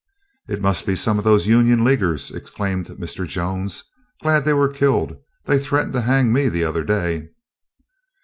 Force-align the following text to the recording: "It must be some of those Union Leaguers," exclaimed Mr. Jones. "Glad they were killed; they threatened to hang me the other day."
"It 0.47 0.63
must 0.63 0.87
be 0.87 0.95
some 0.95 1.19
of 1.19 1.23
those 1.23 1.45
Union 1.45 1.83
Leaguers," 1.83 2.31
exclaimed 2.31 2.87
Mr. 2.87 3.27
Jones. 3.27 3.83
"Glad 4.23 4.45
they 4.45 4.53
were 4.53 4.67
killed; 4.73 5.15
they 5.45 5.59
threatened 5.59 5.93
to 5.93 6.01
hang 6.01 6.33
me 6.33 6.49
the 6.49 6.63
other 6.63 6.83
day." 6.83 7.29